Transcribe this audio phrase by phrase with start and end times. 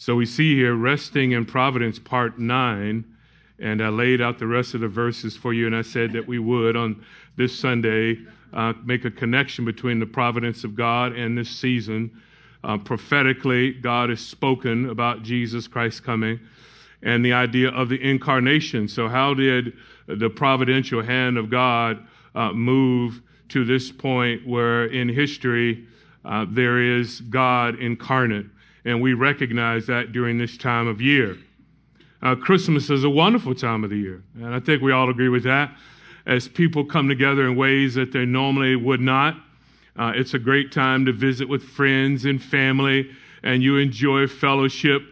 [0.00, 3.04] So we see here resting in providence, part nine.
[3.58, 6.26] And I laid out the rest of the verses for you, and I said that
[6.26, 7.04] we would on
[7.36, 8.16] this Sunday
[8.54, 12.18] uh, make a connection between the providence of God and this season.
[12.64, 16.40] Uh, prophetically, God has spoken about Jesus Christ coming
[17.02, 18.88] and the idea of the incarnation.
[18.88, 19.74] So, how did
[20.06, 23.20] the providential hand of God uh, move
[23.50, 25.86] to this point where in history
[26.24, 28.46] uh, there is God incarnate?
[28.84, 31.36] And we recognize that during this time of year.
[32.22, 35.30] Uh, Christmas is a wonderful time of the year, and I think we all agree
[35.30, 35.74] with that.
[36.26, 39.36] As people come together in ways that they normally would not,
[39.96, 43.10] uh, it's a great time to visit with friends and family,
[43.42, 45.02] and you enjoy fellowship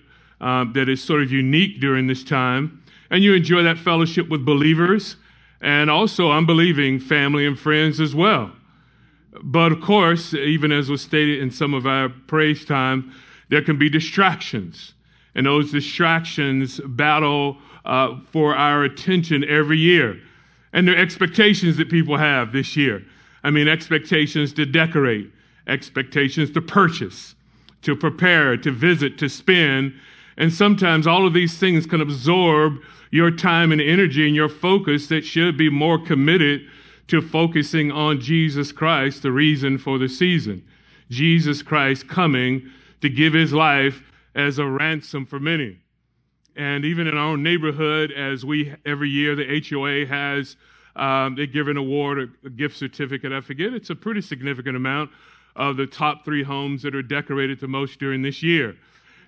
[0.40, 2.82] um, that is sort of unique during this time.
[3.10, 5.16] And you enjoy that fellowship with believers
[5.60, 8.52] and also unbelieving family and friends as well.
[9.42, 13.12] But of course, even as was stated in some of our praise time,
[13.48, 14.94] there can be distractions.
[15.34, 20.20] And those distractions battle uh, for our attention every year.
[20.72, 23.04] And there are expectations that people have this year.
[23.42, 25.30] I mean, expectations to decorate,
[25.66, 27.34] expectations to purchase,
[27.82, 29.94] to prepare, to visit, to spend.
[30.36, 35.06] And sometimes all of these things can absorb your time and energy and your focus
[35.06, 36.62] that should be more committed
[37.06, 40.62] to focusing on Jesus Christ, the reason for the season.
[41.10, 44.02] Jesus Christ coming to give his life
[44.34, 45.78] as a ransom for many.
[46.56, 50.56] And even in our own neighborhood, as we every year the HOA has,
[50.96, 53.32] um, they give an award, a, gift certificate.
[53.32, 55.10] I forget it's a pretty significant amount
[55.54, 58.76] of the top three homes that are decorated the most during this year.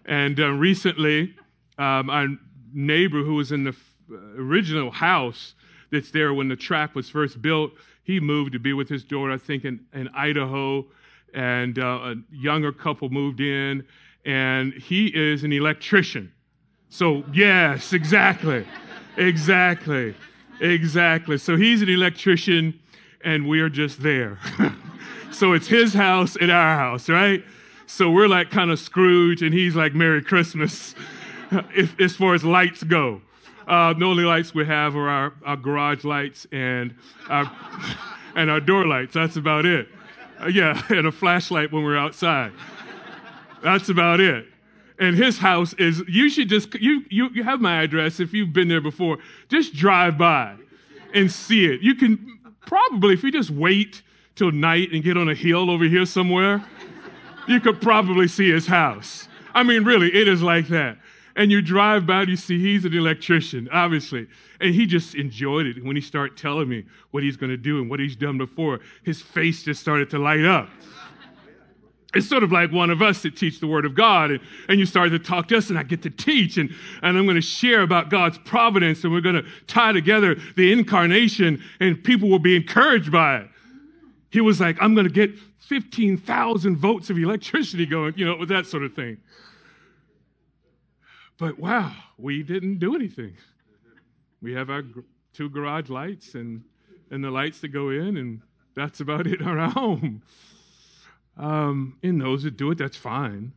[0.04, 1.34] And uh, recently,
[1.78, 2.26] um, our
[2.72, 3.76] neighbor who was in the
[4.10, 5.54] uh, original house
[5.92, 9.32] that's there when the track was first built, he moved to be with his daughter,
[9.32, 10.86] I think, in, in Idaho
[11.34, 13.86] and uh, a younger couple moved in,
[14.24, 16.32] and he is an electrician.
[16.88, 18.66] So, yes, exactly.
[19.16, 20.14] exactly.
[20.60, 21.38] Exactly.
[21.38, 22.78] So he's an electrician,
[23.24, 24.38] and we're just there.
[25.32, 27.42] so it's his house and our house, right?
[27.86, 30.94] So we're like kind of Scrooge, and he's like Merry Christmas
[31.74, 33.22] if, as far as lights go.
[33.66, 36.94] Uh, the only lights we have are our, our garage lights and
[37.28, 37.50] our,
[38.34, 39.14] and our door lights.
[39.14, 39.88] That's about it.
[40.40, 42.52] Uh, yeah, and a flashlight when we're outside.
[43.62, 44.46] That's about it.
[44.98, 48.52] And his house is, you should just, you, you, you have my address if you've
[48.52, 49.18] been there before.
[49.48, 50.56] Just drive by
[51.14, 51.80] and see it.
[51.80, 54.02] You can probably, if you just wait
[54.36, 56.62] till night and get on a hill over here somewhere,
[57.48, 59.26] you could probably see his house.
[59.54, 60.98] I mean, really, it is like that.
[61.40, 64.26] And you drive by, and you see he's an electrician, obviously.
[64.60, 65.82] And he just enjoyed it.
[65.82, 68.80] When he started telling me what he's going to do and what he's done before,
[69.04, 70.68] his face just started to light up.
[72.14, 74.78] It's sort of like one of us that teach the Word of God, and, and
[74.78, 76.68] you start to talk to us, and I get to teach, and,
[77.02, 80.70] and I'm going to share about God's providence, and we're going to tie together the
[80.70, 83.48] incarnation, and people will be encouraged by it.
[84.28, 88.50] He was like, I'm going to get 15,000 volts of electricity going, you know, with
[88.50, 89.16] that sort of thing.
[91.40, 93.34] But wow, we didn't do anything.
[94.42, 94.82] We have our
[95.32, 96.62] two garage lights and,
[97.10, 98.42] and the lights that go in, and
[98.76, 100.20] that's about it in our home.
[101.38, 103.52] Um, and those that do it, that's fine.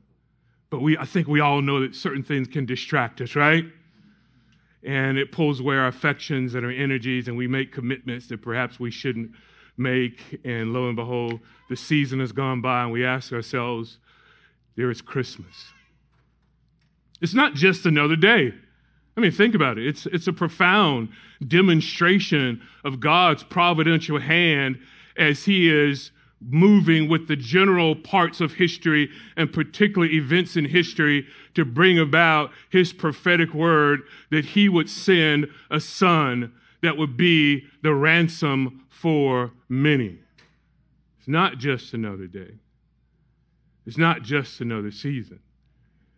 [0.70, 3.66] But we, I think we all know that certain things can distract us, right?
[4.84, 8.80] And it pulls away our affections and our energies, and we make commitments that perhaps
[8.80, 9.32] we shouldn't
[9.76, 10.40] make.
[10.46, 13.98] And lo and behold, the season has gone by, and we ask ourselves,
[14.78, 15.74] there is Christmas.
[17.22, 18.53] It's not just another day.
[19.16, 19.85] I mean, think about it.
[19.85, 21.09] It's, it's a profound
[21.47, 24.79] demonstration of God's providential hand
[25.18, 31.25] as He is moving with the general parts of history and particular events in history
[31.53, 34.01] to bring about His prophetic word
[34.31, 36.51] that He would send a Son
[36.81, 40.19] that would be the ransom for many.
[41.19, 42.56] It's not just another day,
[43.85, 45.40] it's not just another season.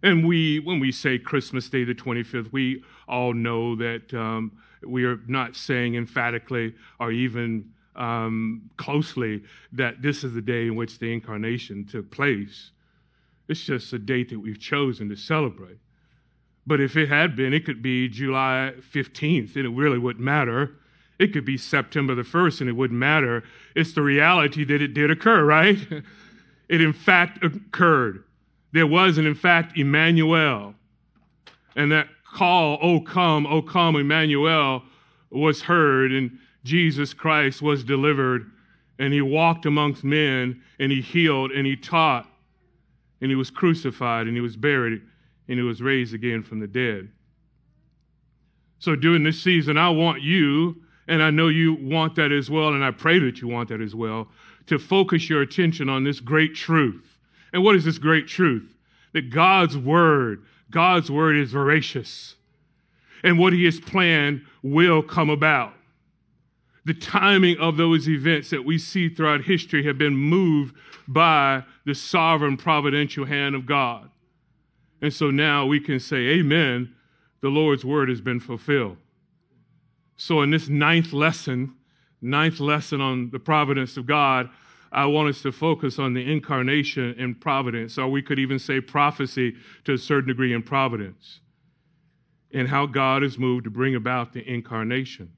[0.05, 4.51] And we, when we say Christmas Day, the 25th, we all know that um,
[4.85, 9.41] we are not saying emphatically or even um, closely
[9.71, 12.69] that this is the day in which the incarnation took place.
[13.47, 15.79] It's just a date that we've chosen to celebrate.
[16.67, 20.75] But if it had been, it could be July 15th, and it really wouldn't matter.
[21.17, 23.43] It could be September the 1st, and it wouldn't matter.
[23.75, 25.79] It's the reality that it did occur, right?
[26.69, 28.23] it in fact occurred
[28.75, 30.75] there was, and in fact, Emmanuel.
[31.77, 34.83] And that call, O come, O come, Emmanuel,
[35.29, 38.51] was heard, and Jesus Christ was delivered,
[38.99, 42.29] and he walked amongst men, and he healed, and he taught,
[43.21, 45.01] and he was crucified, and he was buried,
[45.47, 47.07] and he was raised again from the dead.
[48.79, 50.75] So during this season, I want you,
[51.07, 53.79] and I know you want that as well, and I pray that you want that
[53.79, 54.27] as well,
[54.65, 57.14] to focus your attention on this great truth.
[57.55, 58.75] And what is this great truth?
[59.13, 62.35] That God's word, God's word is veracious.
[63.23, 65.73] And what he has planned will come about.
[66.83, 70.75] The timing of those events that we see throughout history have been moved
[71.07, 74.09] by the sovereign providential hand of God.
[75.01, 76.93] And so now we can say, Amen,
[77.39, 78.97] the Lord's word has been fulfilled.
[80.17, 81.73] So, in this ninth lesson,
[82.21, 84.49] ninth lesson on the providence of God,
[84.95, 88.79] I want us to focus on the incarnation and providence, or we could even say
[88.79, 89.53] prophecy
[89.83, 91.41] to a certain degree in providence,
[92.53, 95.33] and how God is moved to bring about the incarnation.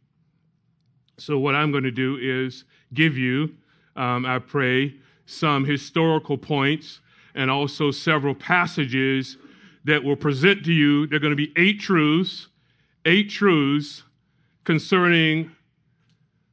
[1.17, 3.55] So, what I'm going to do is give you,
[3.95, 4.93] um, I pray,
[5.25, 6.99] some historical points
[7.33, 9.37] and also several passages
[9.85, 11.07] that will present to you.
[11.07, 12.47] They're going to be eight truths,
[13.05, 14.03] eight truths
[14.65, 15.51] concerning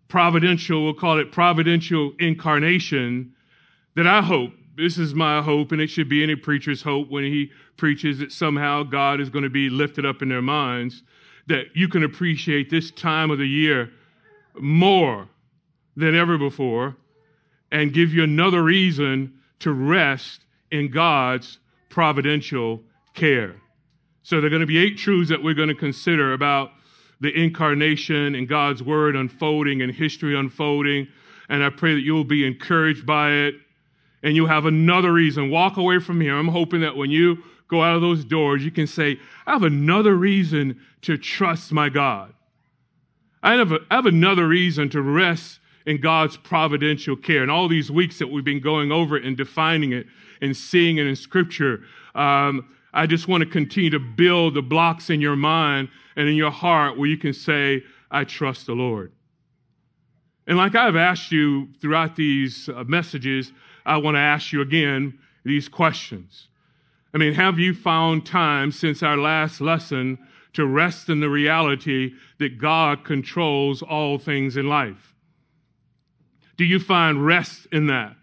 [0.08, 3.32] providential, we'll call it providential incarnation,
[3.96, 7.24] that I hope, this is my hope, and it should be any preacher's hope when
[7.24, 11.02] he preaches that somehow God is going to be lifted up in their minds,
[11.46, 13.90] that you can appreciate this time of the year
[14.58, 15.28] more
[15.96, 16.96] than ever before
[17.70, 21.58] and give you another reason to rest in God's
[21.88, 22.82] providential
[23.14, 23.54] care.
[24.22, 26.70] So there are going to be eight truths that we're going to consider about
[27.20, 31.08] the incarnation and God's word unfolding and history unfolding.
[31.48, 33.54] And I pray that you'll be encouraged by it
[34.22, 35.50] and you'll have another reason.
[35.50, 36.36] Walk away from here.
[36.36, 37.38] I'm hoping that when you
[37.68, 41.88] go out of those doors, you can say, I have another reason to trust my
[41.88, 42.32] God.
[43.42, 47.42] I have, a, I have another reason to rest in God's providential care.
[47.42, 50.06] And all these weeks that we've been going over it and defining it
[50.40, 51.82] and seeing it in Scripture,
[52.14, 56.36] um, I just want to continue to build the blocks in your mind and in
[56.36, 59.12] your heart where you can say, I trust the Lord.
[60.46, 63.52] And like I've asked you throughout these uh, messages,
[63.84, 66.48] I want to ask you again these questions.
[67.12, 70.18] I mean, have you found time since our last lesson
[70.52, 75.14] to rest in the reality that God controls all things in life?
[76.56, 78.14] Do you find rest in that?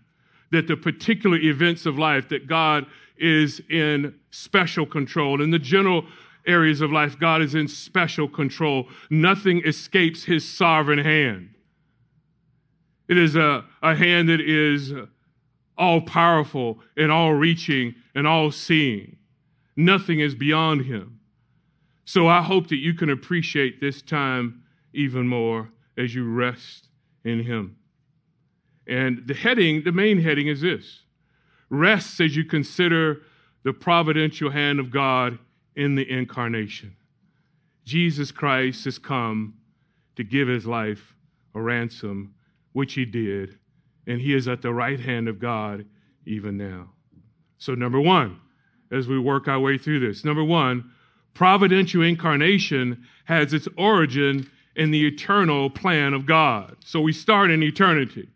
[0.52, 2.86] That the particular events of life that God
[3.22, 5.42] is in special control.
[5.42, 6.06] In the general
[6.48, 8.88] areas of life, God is in special control.
[9.10, 11.54] Nothing escapes his sovereign hand.
[13.08, 14.94] It is a, a hand that is
[15.78, 19.18] all powerful and all reaching and all seeing.
[19.76, 21.20] Nothing is beyond him.
[22.06, 24.64] So I hope that you can appreciate this time
[24.94, 26.90] even more as you rest
[27.24, 27.78] in him.
[28.88, 31.04] And the heading, the main heading is this
[31.72, 33.22] Rest as you consider
[33.64, 35.40] the providential hand of God
[35.76, 36.96] in the incarnation.
[37.86, 39.56] Jesus Christ has come
[40.18, 41.16] to give his life
[41.56, 42.36] a ransom,
[42.74, 43.58] which he did,
[44.06, 45.86] and he is at the right hand of God
[46.26, 46.90] even now.
[47.58, 48.40] So, number one,
[48.92, 50.92] as we work our way through this, number one,
[51.34, 56.76] providential incarnation has its origin in the eternal plan of God.
[56.86, 58.30] So we start in eternity.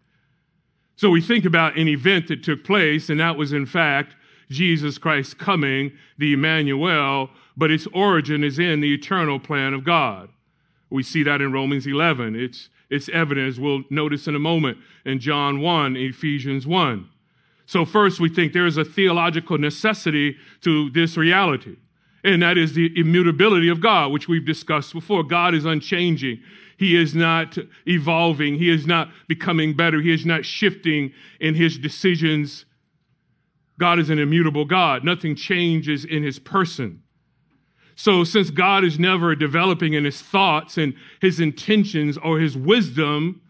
[0.96, 4.16] So we think about an event that took place, and that was in fact
[4.50, 10.30] Jesus Christ coming, the Emmanuel, but its origin is in the eternal plan of God.
[10.90, 12.36] We see that in Romans 11.
[12.36, 17.10] It's, it's evident, as we'll notice in a moment, in John 1, Ephesians 1.
[17.66, 21.78] So, first, we think there is a theological necessity to this reality,
[22.24, 25.24] and that is the immutability of God, which we've discussed before.
[25.24, 26.42] God is unchanging.
[26.78, 28.56] He is not evolving.
[28.56, 30.02] He is not becoming better.
[30.02, 32.66] He is not shifting in his decisions.
[33.80, 35.04] God is an immutable God.
[35.04, 37.02] Nothing changes in his person.
[37.96, 43.42] So, since God is never developing in his thoughts and his intentions or his wisdom,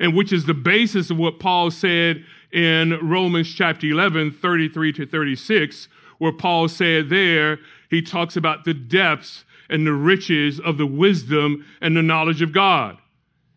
[0.00, 5.06] and which is the basis of what Paul said in Romans chapter 11, 33 to
[5.06, 7.58] 36, where Paul said there,
[7.90, 12.52] he talks about the depths and the riches of the wisdom and the knowledge of
[12.52, 12.98] God.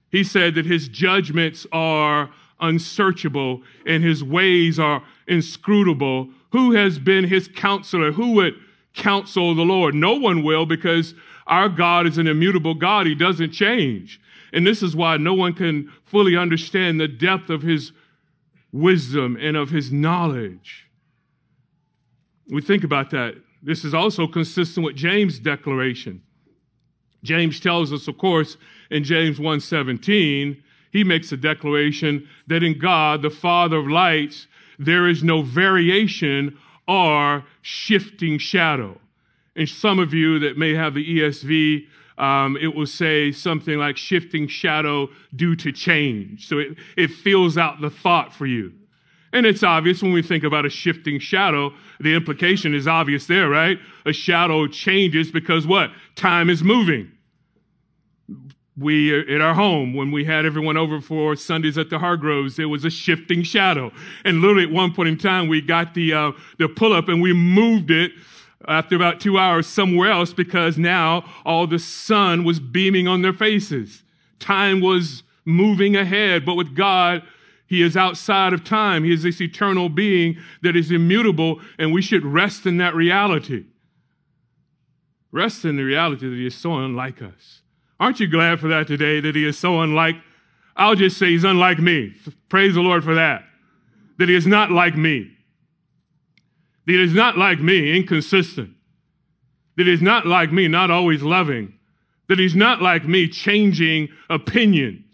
[0.09, 6.29] He said that his judgments are unsearchable and his ways are inscrutable.
[6.51, 8.13] Who has been his counselor?
[8.13, 8.53] Who would
[8.93, 9.93] counsel the Lord?
[9.93, 11.13] No one will because
[11.47, 13.05] our God is an immutable God.
[13.05, 14.21] He doesn't change.
[14.53, 17.91] And this is why no one can fully understand the depth of his
[18.71, 20.87] wisdom and of his knowledge.
[22.47, 26.21] We think about that this is also consistent with James' declaration.
[27.23, 28.57] James tells us, of course,
[28.91, 30.57] in James 1:17,
[30.91, 36.57] he makes a declaration that in God, the Father of lights, there is no variation
[36.87, 38.99] or shifting shadow.
[39.55, 43.97] And some of you that may have the ESV, um, it will say something like
[43.97, 46.47] shifting shadow due to change.
[46.47, 48.73] So it, it fills out the thought for you.
[49.35, 53.49] And it's obvious when we think about a shifting shadow, the implication is obvious there,
[53.49, 53.77] right?
[54.05, 55.91] A shadow changes because what?
[56.15, 57.11] Time is moving.
[58.77, 62.69] We, at our home, when we had everyone over for Sundays at the Hargroves, there
[62.69, 63.91] was a shifting shadow.
[64.23, 67.21] And literally at one point in time, we got the, uh, the pull up and
[67.21, 68.13] we moved it
[68.69, 73.33] after about two hours somewhere else because now all the sun was beaming on their
[73.33, 74.03] faces.
[74.39, 77.21] Time was moving ahead, but with God,
[77.75, 79.03] He is outside of time.
[79.03, 83.65] He is this eternal being that is immutable, and we should rest in that reality.
[85.33, 87.61] Rest in the reality that He is so unlike us.
[87.99, 90.15] Aren't you glad for that today, that He is so unlike?
[90.77, 92.13] I'll just say He's unlike me.
[92.47, 93.43] Praise the Lord for that.
[94.19, 95.29] That He is not like me
[96.85, 98.71] That He is not like me, inconsistent,
[99.75, 101.73] that is not like me, not always loving,
[102.29, 105.04] that he's not like me, changing opinions.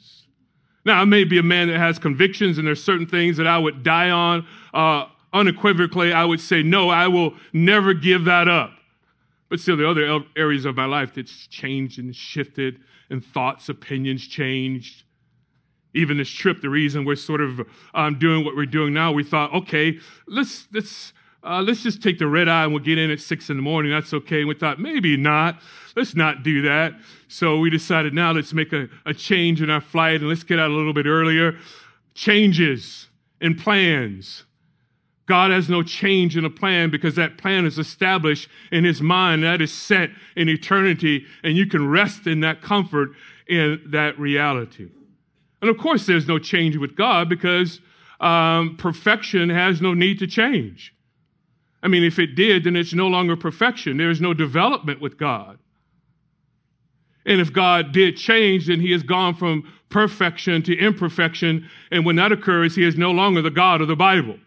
[0.84, 3.58] Now, I may be a man that has convictions, and there's certain things that I
[3.58, 4.48] would die on.
[4.74, 8.72] Uh, unequivocally, I would say, no, I will never give that up.
[9.50, 14.26] But still, are other areas of my life that's changed and shifted, and thoughts, opinions
[14.26, 15.04] changed.
[15.94, 17.62] Even this trip, the reason we're sort of
[17.94, 21.12] um, doing what we're doing now, we thought, okay, let's let's
[21.44, 23.62] uh, let's just take the red eye and we'll get in at six in the
[23.62, 23.92] morning.
[23.92, 24.40] That's okay.
[24.40, 25.60] And we thought, maybe not.
[25.96, 26.94] Let's not do that.
[27.28, 30.60] So we decided now let's make a, a change in our flight and let's get
[30.60, 31.58] out a little bit earlier.
[32.14, 33.08] Changes
[33.40, 34.46] in plans.
[35.26, 39.44] God has no change in a plan because that plan is established in his mind.
[39.44, 43.12] That is set in eternity, and you can rest in that comfort
[43.48, 44.90] in that reality.
[45.62, 47.80] And of course, there's no change with God because
[48.20, 50.94] um, perfection has no need to change.
[51.84, 53.98] I mean, if it did, then it's no longer perfection.
[53.98, 55.60] There is no development with God.
[57.26, 61.70] And if God did change, then he has gone from perfection to imperfection.
[61.92, 64.38] And when that occurs, he is no longer the God of the Bible.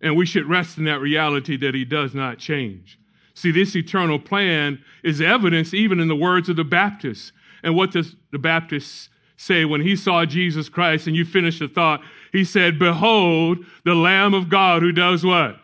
[0.00, 2.98] And we should rest in that reality that he does not change.
[3.34, 7.32] See, this eternal plan is evidence even in the words of the Baptist.
[7.62, 11.06] And what does the Baptist say when he saw Jesus Christ?
[11.06, 12.02] And you finish the thought.
[12.32, 15.56] He said, Behold, the Lamb of God who does what?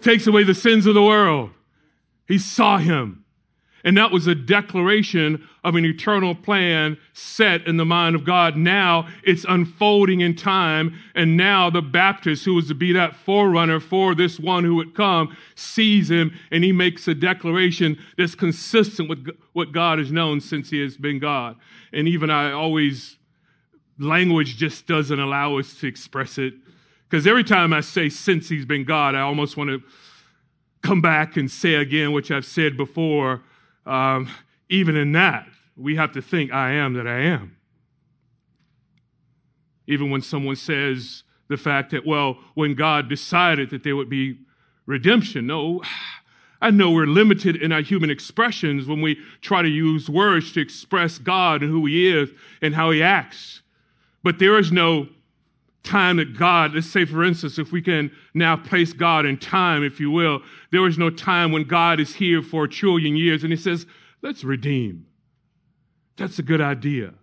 [0.00, 1.50] takes away the sins of the world.
[2.26, 3.24] He saw him.
[3.84, 8.56] And that was a declaration of an eternal plan set in the mind of God.
[8.56, 10.98] Now it's unfolding in time.
[11.14, 14.94] And now the Baptist, who was to be that forerunner for this one who would
[14.94, 20.40] come, sees him and he makes a declaration that's consistent with what God has known
[20.40, 21.56] since he has been God.
[21.92, 23.16] And even I always,
[23.98, 26.54] language just doesn't allow us to express it
[27.10, 29.82] because every time I say since he's been God, I almost want to
[30.82, 33.42] come back and say again, which I've said before.
[33.86, 34.30] Um,
[34.68, 35.46] even in that,
[35.76, 37.56] we have to think, I am that I am.
[39.86, 44.38] Even when someone says the fact that, well, when God decided that there would be
[44.86, 45.82] redemption, no,
[46.60, 50.60] I know we're limited in our human expressions when we try to use words to
[50.60, 53.62] express God and who He is and how He acts.
[54.22, 55.08] But there is no
[55.82, 59.82] time that God, let's say for instance, if we can now place God in time,
[59.82, 63.42] if you will, there is no time when God is here for a trillion years
[63.42, 63.86] and he says,
[64.22, 65.06] let's redeem.
[66.16, 67.14] That's a good idea.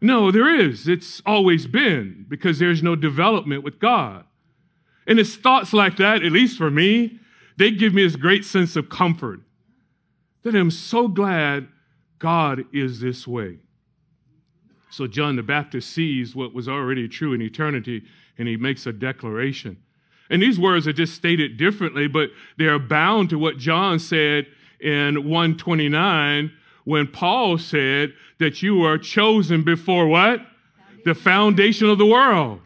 [0.00, 0.86] No, there is.
[0.86, 4.24] It's always been because there's no development with God.
[5.06, 7.20] And it's thoughts like that, at least for me,
[7.56, 9.40] they give me this great sense of comfort
[10.42, 11.68] that I'm so glad
[12.18, 13.58] God is this way.
[14.94, 18.04] So John the Baptist sees what was already true in eternity
[18.38, 19.76] and he makes a declaration.
[20.30, 24.46] And these words are just stated differently, but they are bound to what John said
[24.78, 26.52] in 129
[26.84, 30.46] when Paul said that you are chosen before what?
[31.04, 32.60] The foundation of the world.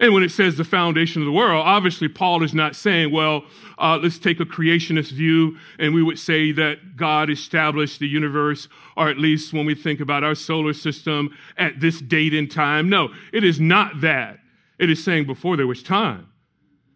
[0.00, 3.44] And when it says the foundation of the world, obviously Paul is not saying, well,
[3.78, 8.68] uh, let's take a creationist view and we would say that God established the universe,
[8.96, 12.88] or at least when we think about our solar system at this date and time.
[12.88, 14.38] No, it is not that.
[14.78, 16.28] It is saying before there was time.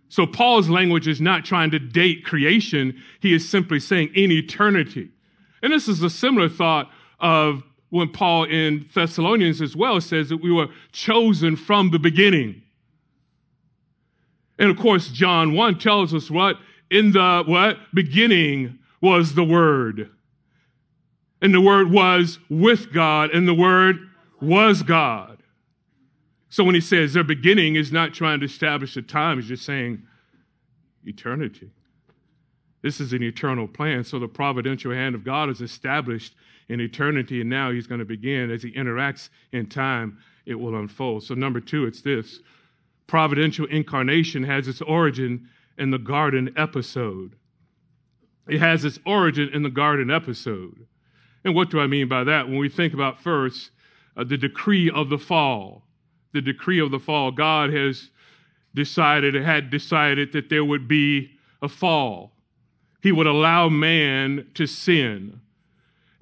[0.09, 3.03] So Paul's language is not trying to date creation.
[3.21, 5.09] He is simply saying in eternity.
[5.63, 10.37] And this is a similar thought of when Paul in Thessalonians as well says that
[10.37, 12.63] we were chosen from the beginning.
[14.59, 16.57] And of course, John 1 tells us what?
[16.91, 17.79] In the what?
[17.95, 20.11] Beginning was the Word.
[21.41, 24.09] And the Word was with God, and the Word
[24.41, 25.43] was God.
[26.49, 29.65] So when he says their beginning is not trying to establish a time, he's just
[29.65, 30.03] saying
[31.05, 31.71] eternity.
[32.83, 34.05] This is an eternal plan.
[34.05, 36.35] So the providential hand of God is established
[36.69, 40.77] in eternity, and now he's going to begin as he interacts in time, it will
[40.77, 41.23] unfold.
[41.23, 42.41] So, number two, it's this
[43.13, 47.37] providential incarnation has its origin in the garden episode.
[48.49, 50.87] It has its origin in the garden episode.
[51.45, 52.49] And what do I mean by that?
[52.49, 53.71] When we think about first
[54.17, 55.83] uh, the decree of the fall,
[56.33, 58.09] the decree of the fall, God has
[58.75, 62.33] decided, had decided that there would be a fall.
[63.03, 65.39] He would allow man to sin.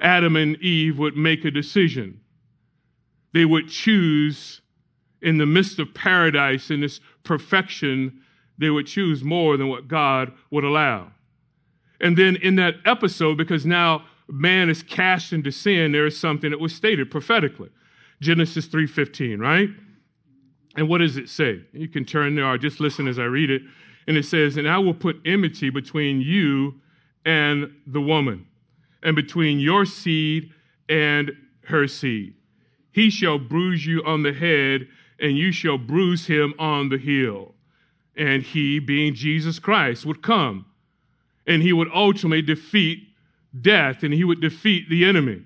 [0.00, 2.20] Adam and Eve would make a decision.
[3.32, 4.60] They would choose
[5.22, 8.20] in the midst of paradise, in this perfection,
[8.58, 11.12] they would choose more than what God would allow.
[12.00, 16.50] And then in that episode, because now man is cast into sin, there is something
[16.50, 17.68] that was stated prophetically.
[18.20, 19.70] Genesis 3:15, right?
[20.76, 21.60] And what does it say?
[21.72, 23.62] You can turn there or just listen as I read it.
[24.06, 26.80] And it says, And I will put enmity between you
[27.24, 28.46] and the woman,
[29.02, 30.52] and between your seed
[30.88, 31.32] and
[31.64, 32.34] her seed.
[32.92, 34.88] He shall bruise you on the head,
[35.20, 37.54] and you shall bruise him on the heel.
[38.16, 40.66] And he, being Jesus Christ, would come,
[41.46, 43.08] and he would ultimately defeat
[43.60, 45.42] death, and he would defeat the enemy.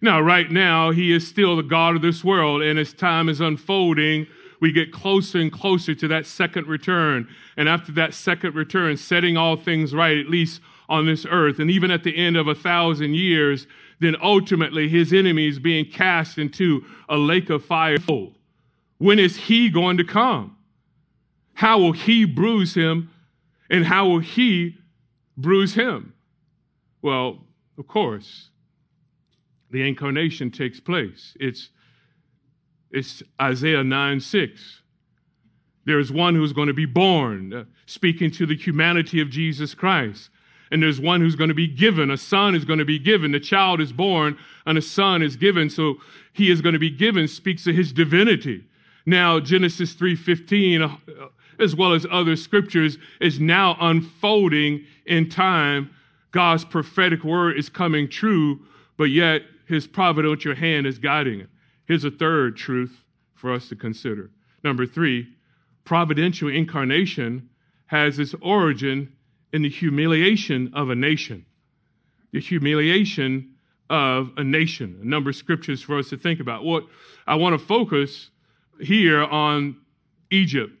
[0.00, 3.40] Now, right now, he is still the God of this world, and as time is
[3.40, 4.26] unfolding,
[4.60, 7.28] we get closer and closer to that second return.
[7.56, 11.58] And after that second return, setting all things right, at least on this earth.
[11.58, 13.66] And even at the end of a thousand years,
[14.00, 17.98] then ultimately his enemies being cast into a lake of fire.
[19.04, 20.56] When is he going to come?
[21.52, 23.10] How will he bruise him?
[23.68, 24.78] And how will he
[25.36, 26.14] bruise him?
[27.02, 27.44] Well,
[27.76, 28.48] of course,
[29.70, 31.36] the incarnation takes place.
[31.38, 31.68] It's
[32.92, 34.82] it's Isaiah 9 6.
[35.84, 39.74] There is one who's going to be born, uh, speaking to the humanity of Jesus
[39.74, 40.30] Christ.
[40.70, 42.10] And there's one who's going to be given.
[42.10, 43.32] A son is going to be given.
[43.32, 45.68] The child is born and a son is given.
[45.68, 45.96] So
[46.32, 48.64] he is going to be given speaks of his divinity.
[49.06, 51.26] Now, Genesis 3.15, uh,
[51.58, 55.90] as well as other scriptures, is now unfolding in time.
[56.30, 58.60] God's prophetic word is coming true,
[58.96, 61.48] but yet his providential hand is guiding it.
[61.86, 64.30] Here's a third truth for us to consider.
[64.62, 65.28] Number three,
[65.84, 67.50] providential incarnation
[67.86, 69.12] has its origin
[69.52, 71.44] in the humiliation of a nation.
[72.32, 73.54] The humiliation
[73.90, 74.98] of a nation.
[75.02, 76.64] A number of scriptures for us to think about.
[76.64, 76.86] What
[77.26, 78.30] I want to focus
[78.80, 79.76] here on
[80.30, 80.72] Egypt.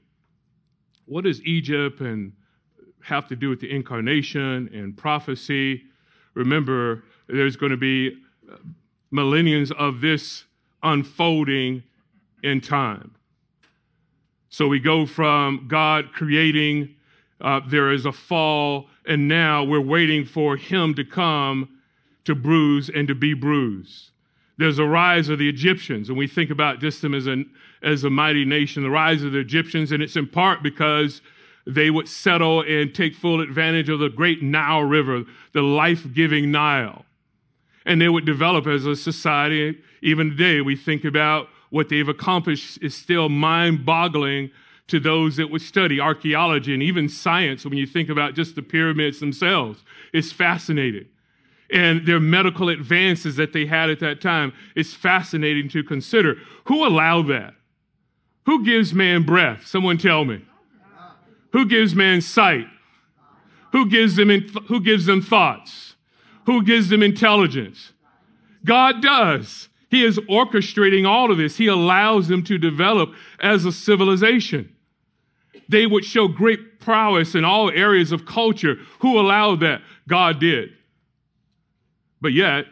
[1.06, 2.32] What does Egypt and
[3.02, 5.82] have to do with the incarnation and prophecy?
[6.34, 8.16] Remember, there's going to be
[9.10, 10.44] millenniums of this
[10.82, 11.82] unfolding
[12.42, 13.14] in time.
[14.48, 16.94] So we go from God creating,
[17.40, 21.80] uh, there is a fall, and now we're waiting for Him to come
[22.24, 24.10] to bruise and to be bruised.
[24.56, 27.44] There's a rise of the Egyptians, and we think about just them as a,
[27.82, 31.20] as a mighty nation, the rise of the Egyptians, and it's in part because
[31.66, 36.52] they would settle and take full advantage of the great Nile River, the life giving
[36.52, 37.04] Nile
[37.86, 39.78] and they would develop as a society.
[40.02, 44.50] Even today, we think about what they've accomplished is still mind boggling
[44.86, 47.64] to those that would study archaeology and even science.
[47.64, 51.06] When you think about just the pyramids themselves, it's fascinating.
[51.74, 56.36] And their medical advances that they had at that time is fascinating to consider.
[56.66, 57.54] Who allowed that?
[58.46, 59.66] Who gives man breath?
[59.66, 60.44] Someone tell me.
[61.52, 62.66] Who gives man sight?
[63.72, 65.96] Who gives them, in, who gives them thoughts?
[66.46, 67.92] Who gives them intelligence?
[68.64, 69.68] God does.
[69.90, 71.56] He is orchestrating all of this.
[71.56, 74.74] He allows them to develop as a civilization.
[75.68, 78.76] They would show great prowess in all areas of culture.
[79.00, 79.82] Who allowed that?
[80.06, 80.70] God did.
[82.24, 82.64] But yet,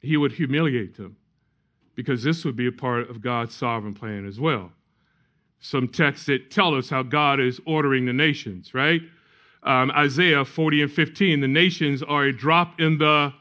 [0.00, 1.16] he would humiliate them
[1.94, 4.72] because this would be a part of God's sovereign plan as well.
[5.60, 9.00] Some texts that tell us how God is ordering the nations, right?
[9.66, 13.32] um, Isaiah 40 and 15, the nations are a drop in the,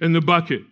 [0.00, 0.62] in the bucket.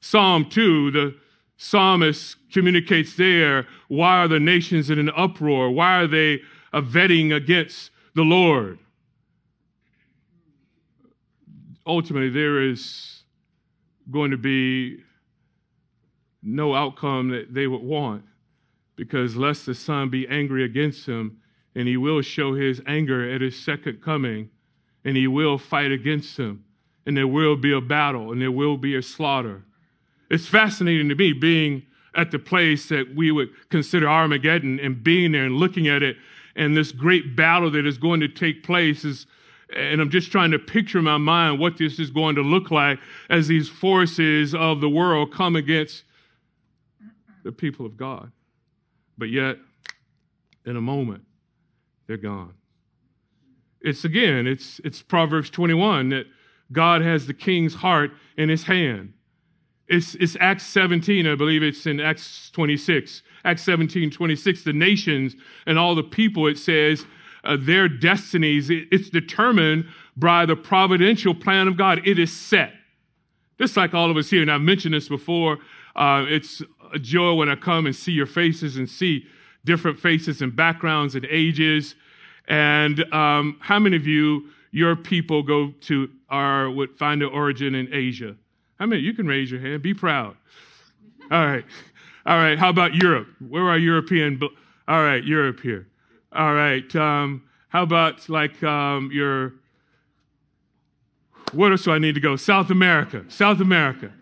[0.00, 1.16] Psalm 2, the
[1.56, 5.70] psalmist communicates there, why are the nations in an uproar?
[5.70, 6.40] Why are they
[6.72, 8.78] uh, vetting against the Lord?
[11.86, 13.22] Ultimately, there is
[14.10, 14.98] going to be
[16.42, 18.24] no outcome that they would want
[18.96, 21.38] because lest the son be angry against him,
[21.74, 24.50] and he will show his anger at his second coming,
[25.04, 26.64] and he will fight against him,
[27.06, 29.64] and there will be a battle, and there will be a slaughter.
[30.30, 35.32] It's fascinating to me being at the place that we would consider Armageddon and being
[35.32, 36.16] there and looking at it,
[36.54, 39.26] and this great battle that is going to take place is
[39.76, 42.70] And I'm just trying to picture in my mind what this is going to look
[42.70, 46.04] like as these forces of the world come against
[47.44, 48.32] the people of God.
[49.16, 49.58] But yet,
[50.66, 51.24] in a moment,
[52.06, 52.54] they're gone.
[53.80, 56.26] It's again, it's, it's Proverbs 21 that
[56.72, 59.14] God has the king's heart in his hand.
[59.88, 63.22] It's, it's Acts 17, I believe it's in Acts 26.
[63.44, 65.34] Acts 17, 26, the nations
[65.66, 67.06] and all the people, it says,
[67.44, 72.06] uh, their destinies, it, it's determined by the providential plan of God.
[72.06, 72.72] It is set.
[73.58, 75.58] Just like all of us here, and I've mentioned this before,
[75.96, 76.62] uh, it's
[76.94, 79.26] a joy when I come and see your faces and see
[79.64, 81.94] different faces and backgrounds and ages.
[82.48, 87.74] And um, how many of you, your people go to or would find their origin
[87.74, 88.34] in Asia?
[88.78, 89.02] How many?
[89.02, 89.82] You can raise your hand.
[89.82, 90.36] Be proud.
[91.30, 91.64] All right.
[92.24, 92.58] All right.
[92.58, 93.28] How about Europe?
[93.46, 94.40] Where are European?
[94.88, 95.86] All right, Europe here.
[96.32, 96.94] All right.
[96.96, 99.54] Um, how about like um, your?
[101.52, 102.36] Where else do I need to go?
[102.36, 103.24] South America.
[103.28, 104.12] South America.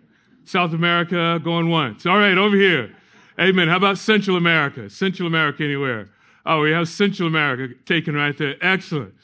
[0.44, 2.06] South America going once.
[2.06, 2.94] All right, over here.
[3.38, 3.68] Amen.
[3.68, 4.88] How about Central America?
[4.88, 6.08] Central America anywhere?
[6.46, 8.56] Oh, we have Central America taken right there.
[8.62, 9.14] Excellent.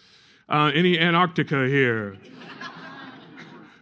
[0.49, 2.19] Uh, any Antarctica here?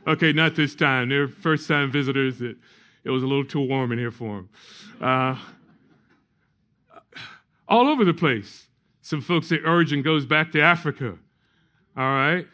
[0.06, 1.08] okay, not this time.
[1.08, 2.40] They're first time visitors.
[2.40, 2.56] It,
[3.02, 4.48] it was a little too warm in here for them.
[5.00, 5.36] Uh,
[7.68, 8.68] all over the place.
[9.02, 11.18] Some folks say origin goes back to Africa.
[11.96, 12.46] All right.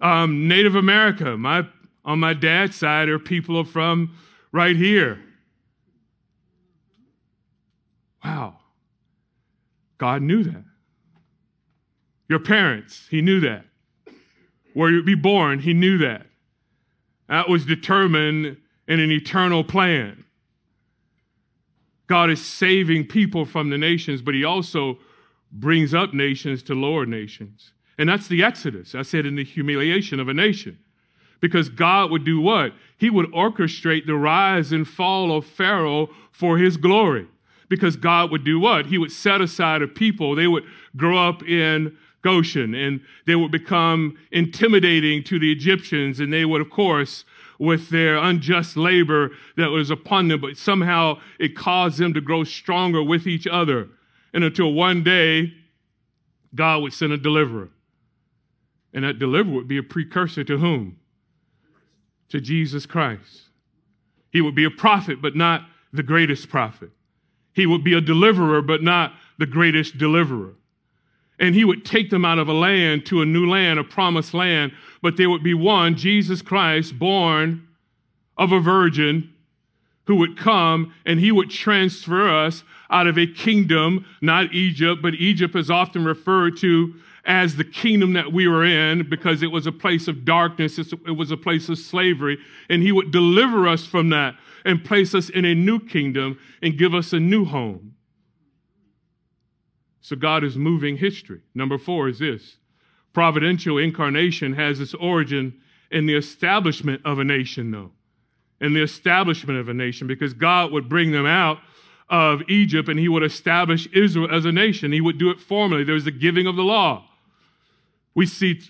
[0.00, 1.36] Um, Native America.
[1.36, 1.66] My
[2.04, 4.16] on my dad's side are people from
[4.50, 5.22] right here.
[8.24, 8.56] Wow.
[9.98, 10.64] God knew that.
[12.28, 13.64] Your parents, He knew that.
[14.74, 16.26] Where you'd be born, He knew that.
[17.28, 18.56] That was determined
[18.88, 20.24] in an eternal plan.
[22.06, 24.98] God is saving people from the nations, but He also
[25.52, 27.72] brings up nations to lower nations.
[27.98, 28.94] And that's the Exodus.
[28.94, 30.78] I said in the humiliation of a nation.
[31.40, 32.72] Because God would do what?
[32.98, 37.26] He would orchestrate the rise and fall of Pharaoh for his glory.
[37.68, 38.86] Because God would do what?
[38.86, 40.34] He would set aside a people.
[40.34, 40.64] They would
[40.96, 46.20] grow up in Goshen and they would become intimidating to the Egyptians.
[46.20, 47.24] And they would, of course,
[47.58, 52.44] with their unjust labor that was upon them, but somehow it caused them to grow
[52.44, 53.88] stronger with each other.
[54.34, 55.52] And until one day,
[56.54, 57.70] God would send a deliverer.
[58.92, 60.98] And that deliverer would be a precursor to whom?
[62.30, 63.48] To Jesus Christ.
[64.30, 66.90] He would be a prophet, but not the greatest prophet.
[67.52, 70.54] He would be a deliverer, but not the greatest deliverer.
[71.38, 74.32] And he would take them out of a land to a new land, a promised
[74.32, 77.66] land, but there would be one, Jesus Christ, born
[78.36, 79.32] of a virgin,
[80.06, 85.14] who would come and he would transfer us out of a kingdom, not Egypt, but
[85.14, 89.66] Egypt is often referred to as the kingdom that we were in because it was
[89.66, 92.36] a place of darkness, it was a place of slavery,
[92.68, 94.34] and he would deliver us from that
[94.64, 97.94] and place us in a new kingdom and give us a new home.
[100.00, 101.40] So God is moving history.
[101.54, 102.56] Number four is this
[103.12, 105.60] providential incarnation has its origin
[105.90, 107.92] in the establishment of a nation, though.
[108.62, 111.58] In the establishment of a nation, because God would bring them out
[112.08, 114.92] of Egypt and he would establish Israel as a nation.
[114.92, 115.82] He would do it formally.
[115.82, 117.04] There was the giving of the law.
[118.14, 118.60] We see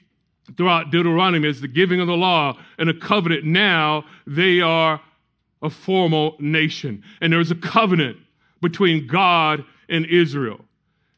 [0.56, 3.44] throughout Deuteronomy as the giving of the law and a covenant.
[3.44, 5.00] Now they are
[5.60, 7.02] a formal nation.
[7.20, 8.16] And there's a covenant
[8.60, 10.60] between God and Israel.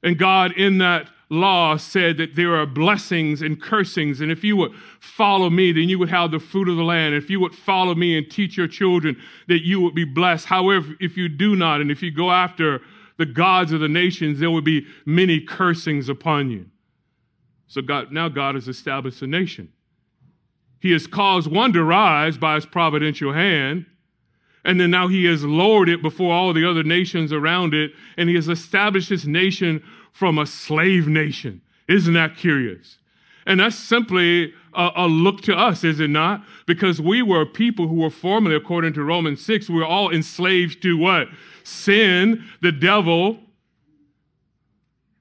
[0.02, 4.20] And God, in that law, said that there are blessings and cursings.
[4.20, 7.14] And if you would follow me, then you would have the fruit of the land.
[7.14, 9.16] If you would follow me and teach your children,
[9.48, 10.46] that you would be blessed.
[10.46, 12.80] However, if you do not, and if you go after
[13.16, 16.66] the gods of the nations, there will be many cursings upon you.
[17.66, 19.72] So God, now God has established a nation.
[20.80, 23.86] He has caused one to rise by his providential hand,
[24.64, 28.28] and then now he has lowered it before all the other nations around it, and
[28.28, 29.82] he has established this nation
[30.14, 31.60] from a slave nation.
[31.88, 32.98] Isn't that curious?
[33.46, 36.42] And that's simply a, a, look to us, is it not?
[36.66, 40.80] Because we were people who were formerly, according to Romans 6, we were all enslaved
[40.82, 41.28] to what?
[41.64, 43.38] Sin, the devil.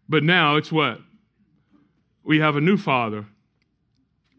[0.07, 1.01] But now it's what?
[2.23, 3.25] We have a new father,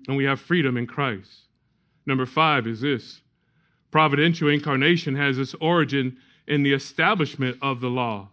[0.07, 1.31] and we have freedom in Christ.
[2.07, 3.21] Number five is this
[3.91, 8.29] Providential incarnation has its origin in the establishment of the law.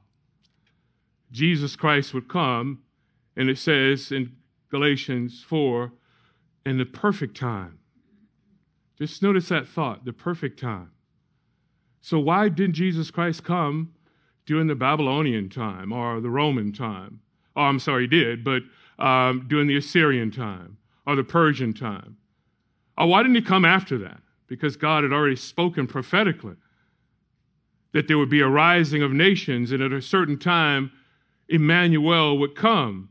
[1.31, 2.83] Jesus Christ would come,
[3.35, 4.35] and it says in
[4.69, 5.91] Galatians 4,
[6.65, 7.79] in the perfect time.
[8.97, 10.91] Just notice that thought, the perfect time.
[12.01, 13.93] So, why didn't Jesus Christ come
[14.45, 17.21] during the Babylonian time or the Roman time?
[17.55, 18.63] Oh, I'm sorry, he did, but
[18.99, 22.17] um, during the Assyrian time or the Persian time?
[22.97, 24.21] Or why didn't he come after that?
[24.47, 26.55] Because God had already spoken prophetically
[27.93, 30.91] that there would be a rising of nations, and at a certain time,
[31.51, 33.09] Emmanuel would come.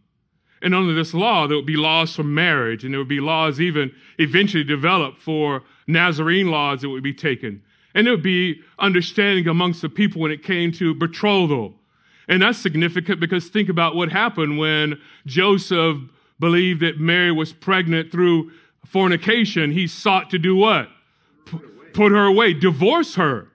[0.63, 3.61] And under this law, there would be laws for marriage, and there would be laws
[3.61, 7.63] even eventually developed for Nazarene laws that would be taken.
[7.95, 11.75] And there would be understanding amongst the people when it came to betrothal.
[12.29, 15.97] And that's significant because think about what happened when Joseph
[16.39, 18.53] believed that Mary was pregnant through
[18.87, 19.73] fornication.
[19.73, 20.89] He sought to do what?
[21.47, 21.59] P-
[21.93, 23.50] put her away, divorce her.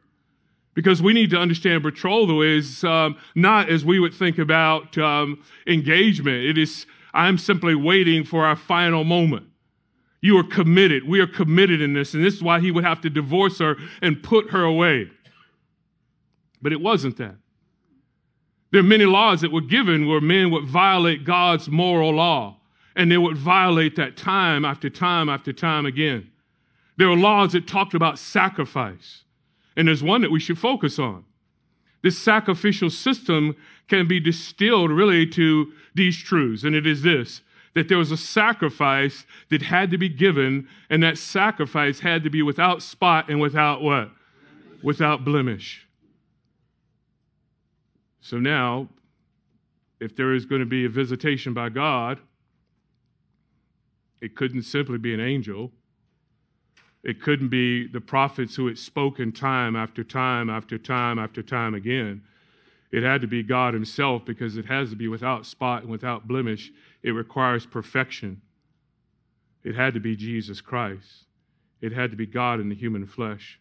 [0.76, 5.42] Because we need to understand betrothal is um, not as we would think about um,
[5.66, 6.46] engagement.
[6.46, 9.48] It is, I'm simply waiting for our final moment.
[10.22, 11.08] You are committed.
[11.08, 12.14] We are committed in this.
[12.14, 15.10] And this is why he would have to divorce her and put her away.
[16.62, 17.36] But it wasn't that.
[18.72, 22.58] There are many laws that were given where men would violate God's moral law,
[22.96, 26.32] and they would violate that time after time after time again.
[26.98, 29.25] There were laws that talked about sacrifice.
[29.76, 31.26] And there's one that we should focus on.
[32.02, 33.56] This sacrificial system
[33.88, 37.42] can be distilled really to these truths, and it is this
[37.74, 42.30] that there was a sacrifice that had to be given, and that sacrifice had to
[42.30, 44.10] be without spot and without what?
[44.82, 45.86] Without blemish.
[48.22, 48.88] So now,
[50.00, 52.20] if there is going to be a visitation by God,
[54.22, 55.72] it couldn't simply be an angel.
[57.06, 61.76] It couldn't be the prophets who had spoken time after time after time after time
[61.76, 62.24] again.
[62.92, 66.28] It had to be God Himself because it has to be without spot and without
[66.28, 66.72] blemish.
[67.04, 68.42] It requires perfection.
[69.64, 71.26] It had to be Jesus Christ.
[71.80, 73.60] It had to be God in the human flesh.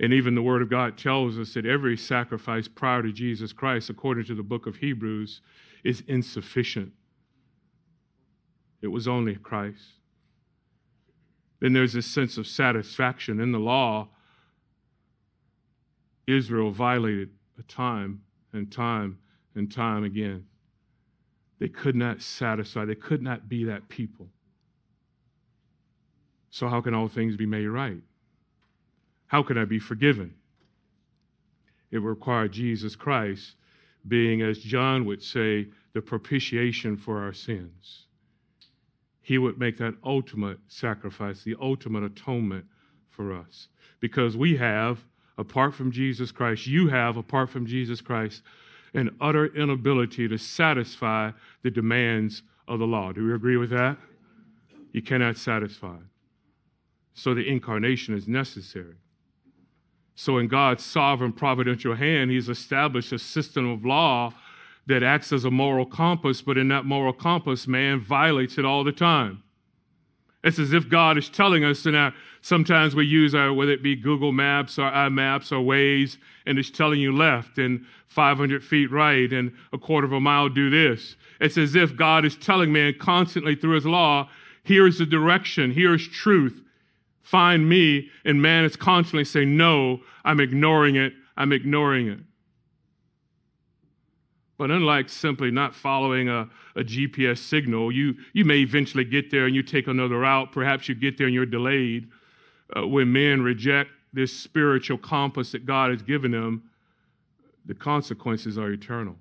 [0.00, 3.90] And even the Word of God tells us that every sacrifice prior to Jesus Christ,
[3.90, 5.40] according to the book of Hebrews,
[5.84, 6.90] is insufficient.
[8.82, 9.99] It was only Christ
[11.60, 13.40] then there's this sense of satisfaction.
[13.40, 14.08] In the law,
[16.26, 17.30] Israel violated
[17.68, 19.18] time and time
[19.54, 20.46] and time again.
[21.58, 24.28] They could not satisfy, they could not be that people.
[26.50, 28.00] So, how can all things be made right?
[29.26, 30.34] How can I be forgiven?
[31.90, 33.54] It required Jesus Christ
[34.08, 38.06] being, as John would say, the propitiation for our sins
[39.22, 42.64] he would make that ultimate sacrifice, the ultimate atonement
[43.10, 43.68] for us.
[44.00, 45.04] Because we have,
[45.36, 48.42] apart from Jesus Christ, you have, apart from Jesus Christ,
[48.94, 51.30] an utter inability to satisfy
[51.62, 53.12] the demands of the law.
[53.12, 53.98] Do we agree with that?
[54.92, 55.96] You cannot satisfy.
[57.14, 58.96] So the incarnation is necessary.
[60.16, 64.34] So, in God's sovereign providential hand, He's established a system of law
[64.86, 68.82] that acts as a moral compass, but in that moral compass, man violates it all
[68.82, 69.42] the time.
[70.42, 73.94] It's as if God is telling us, and sometimes we use our, whether it be
[73.94, 76.16] Google Maps or iMaps or Waze,
[76.46, 80.48] and it's telling you left and 500 feet right and a quarter of a mile
[80.48, 81.16] do this.
[81.40, 84.28] It's as if God is telling man constantly through his law,
[84.64, 86.60] here is the direction, here is truth.
[87.22, 88.10] Find me.
[88.24, 92.18] And man is constantly saying, no, I'm ignoring it, I'm ignoring it.
[94.60, 96.46] But unlike simply not following a,
[96.76, 100.52] a, GPS signal, you, you may eventually get there and you take another route.
[100.52, 102.10] Perhaps you get there and you're delayed.
[102.76, 106.64] Uh, when men reject this spiritual compass that God has given them,
[107.64, 109.16] the consequences are eternal.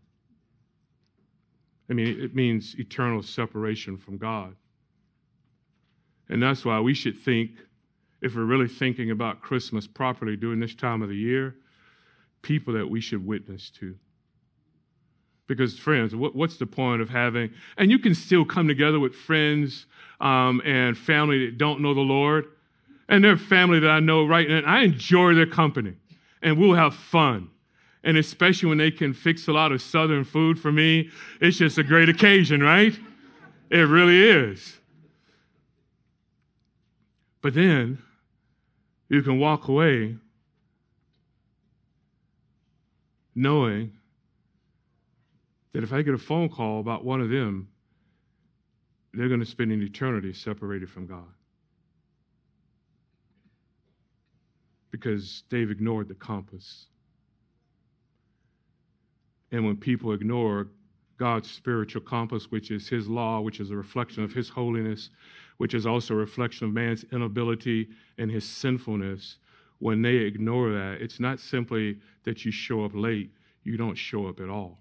[1.90, 4.54] I mean, it means eternal separation from God.
[6.28, 7.52] And that's why we should think,
[8.22, 11.56] if we're really thinking about Christmas properly during this time of the year,
[12.42, 13.96] people that we should witness to.
[15.50, 19.16] Because, friends, what, what's the point of having, and you can still come together with
[19.16, 19.88] friends
[20.22, 22.46] um, and family that don't know the Lord.
[23.10, 24.62] And they're family that I know right now.
[24.64, 25.96] I enjoy their company,
[26.44, 27.50] and we'll have fun.
[28.04, 31.10] And especially when they can fix a lot of Southern food for me,
[31.42, 32.98] it's just a great occasion, right?
[33.72, 34.78] It really is.
[37.42, 37.98] But then
[39.10, 40.18] you can walk away
[43.34, 43.94] knowing
[45.74, 47.68] that if I get a phone call about one of them,
[49.14, 51.28] they're going to spend an eternity separated from God.
[54.92, 56.88] Because they've ignored the compass.
[59.52, 60.68] And when people ignore
[61.18, 65.10] God's spiritual compass, which is His law, which is a reflection of His holiness,
[65.60, 69.38] which is also a reflection of man's inability and his sinfulness,
[69.80, 73.32] when they ignore that, it's not simply that you show up late,
[73.64, 74.80] you don't show up at all.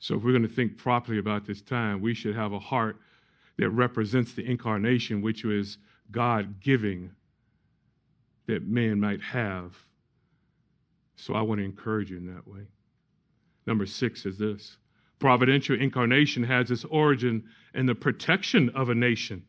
[0.00, 2.96] So, if we're going to think properly about this time, we should have a heart
[3.58, 5.76] that represents the incarnation, which is
[6.10, 7.10] God giving
[8.46, 9.76] that man might have.
[11.16, 12.62] So, I want to encourage you in that way.
[13.66, 14.78] Number six is this
[15.18, 19.44] providential incarnation has its origin in the protection of a nation.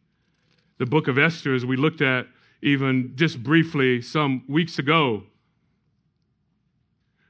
[0.79, 2.27] The book of Esther, as we looked at
[2.61, 5.23] even just briefly some weeks ago,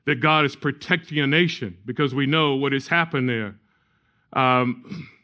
[0.05, 3.55] that God is protecting a nation because we know what has happened there.
[4.33, 5.09] Um,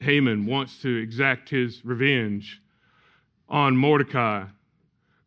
[0.00, 2.60] Haman wants to exact his revenge
[3.48, 4.44] on Mordecai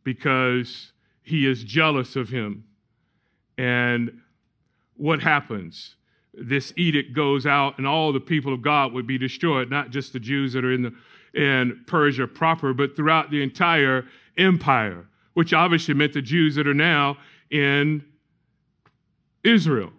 [0.03, 0.91] because
[1.23, 2.65] he is jealous of him.
[3.57, 4.21] And
[4.97, 5.95] what happens?
[6.33, 10.11] This edict goes out, and all the people of God would be destroyed, not just
[10.11, 10.93] the Jews that are in, the,
[11.33, 14.05] in Persia proper, but throughout the entire
[14.37, 17.17] empire which obviously meant the Jews that are now
[17.51, 18.03] in
[19.43, 19.91] Israel.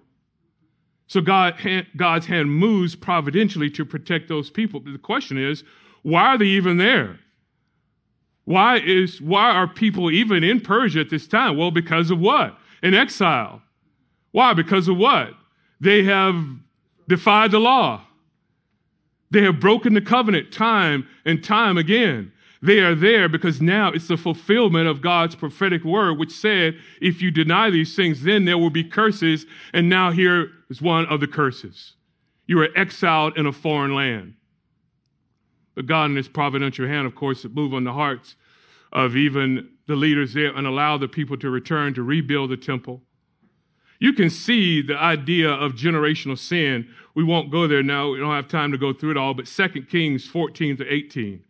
[1.06, 1.54] So God,
[1.96, 4.80] God's hand moves providentially to protect those people.
[4.80, 5.62] But the question is,
[6.02, 7.20] why are they even there?
[8.44, 11.56] Why is why are people even in Persia at this time?
[11.56, 12.56] Well, because of what?
[12.82, 13.62] In exile.
[14.32, 14.52] Why?
[14.54, 15.30] Because of what?
[15.80, 16.36] They have
[17.08, 18.02] defied the law.
[19.30, 22.32] They have broken the covenant time and time again.
[22.62, 27.20] They are there because now it's the fulfillment of God's prophetic word, which said, if
[27.20, 29.46] you deny these things, then there will be curses.
[29.72, 31.94] And now here is one of the curses.
[32.46, 34.34] You are exiled in a foreign land.
[35.74, 38.36] But God, in his providential hand, of course, move on the hearts
[38.92, 43.02] of even the leaders there and allow the people to return to rebuild the temple.
[43.98, 46.88] You can see the idea of generational sin.
[47.14, 48.10] We won't go there now.
[48.10, 51.42] We don't have time to go through it all, but 2 Kings 14 to 18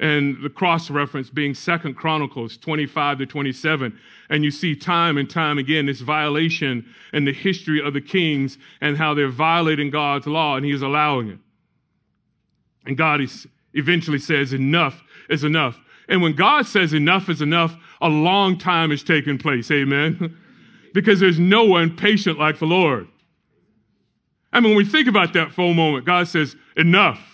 [0.00, 3.98] and the cross reference being second chronicles 25 to 27
[4.30, 8.58] and you see time and time again this violation in the history of the kings
[8.80, 11.38] and how they're violating god's law and he is allowing it.
[12.86, 15.78] And god is eventually says enough is enough.
[16.08, 19.70] And when god says enough is enough a long time is taking place.
[19.70, 20.36] Amen.
[20.94, 23.08] Because there's no one patient like the lord.
[24.54, 27.27] I mean when we think about that for a moment god says enough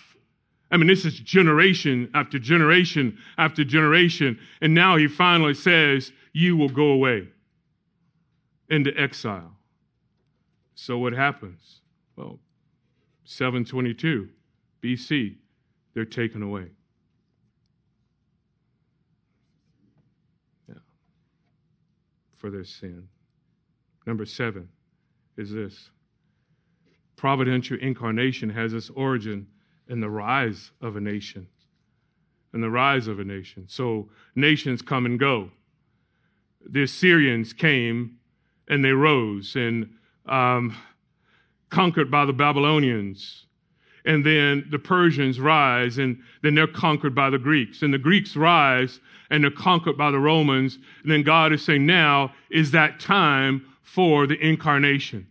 [0.70, 4.38] I mean, this is generation after generation after generation.
[4.60, 7.28] And now he finally says, You will go away
[8.68, 9.52] into exile.
[10.74, 11.80] So what happens?
[12.16, 12.38] Well,
[13.24, 14.28] 722
[14.82, 15.36] BC,
[15.94, 16.66] they're taken away.
[20.68, 20.74] Yeah.
[22.36, 23.08] For their sin.
[24.06, 24.68] Number seven
[25.36, 25.90] is this
[27.16, 29.46] providential incarnation has its origin
[29.88, 31.46] and the rise of a nation.
[32.52, 33.64] And the rise of a nation.
[33.68, 35.50] So nations come and go.
[36.66, 38.18] The Assyrians came
[38.68, 39.90] and they rose and
[40.26, 40.76] um,
[41.68, 43.46] conquered by the Babylonians.
[44.06, 47.82] And then the Persians rise and then they're conquered by the Greeks.
[47.82, 50.78] And the Greeks rise and they're conquered by the Romans.
[51.02, 55.26] And then God is saying, now is that time for the incarnation.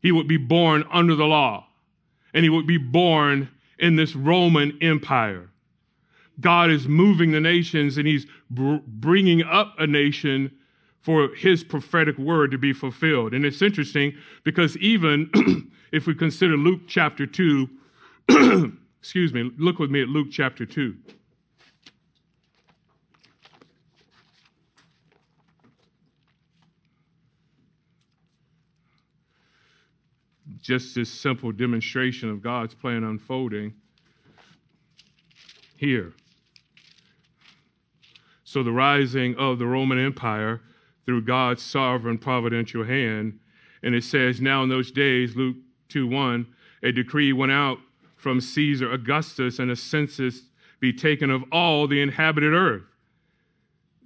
[0.00, 1.66] He would be born under the law
[2.34, 5.50] and he would be born in this Roman Empire.
[6.40, 10.50] God is moving the nations and he's br- bringing up a nation
[11.00, 13.32] for his prophetic word to be fulfilled.
[13.34, 14.14] And it's interesting
[14.44, 15.30] because even
[15.92, 17.68] if we consider Luke chapter 2,
[19.00, 20.94] excuse me, look with me at Luke chapter 2.
[30.60, 33.74] Just this simple demonstration of God's plan unfolding
[35.76, 36.12] here.
[38.44, 40.60] So, the rising of the Roman Empire
[41.06, 43.38] through God's sovereign providential hand.
[43.82, 45.56] And it says, Now in those days, Luke
[45.88, 46.46] 2 1,
[46.82, 47.78] a decree went out
[48.16, 50.42] from Caesar Augustus and a census
[50.78, 52.82] be taken of all the inhabited earth.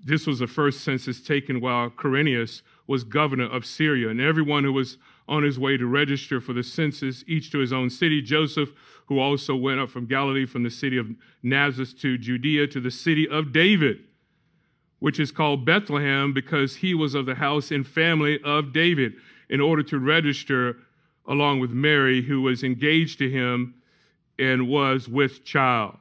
[0.05, 4.73] This was the first census taken while Quirinius was governor of Syria, and everyone who
[4.73, 4.99] was
[5.29, 8.21] on his way to register for the census, each to his own city.
[8.21, 8.71] Joseph,
[9.07, 11.09] who also went up from Galilee, from the city of
[11.43, 13.99] Nazareth to Judea, to the city of David,
[14.99, 19.15] which is called Bethlehem, because he was of the house and family of David,
[19.49, 20.77] in order to register
[21.27, 23.75] along with Mary, who was engaged to him
[24.39, 25.97] and was with child.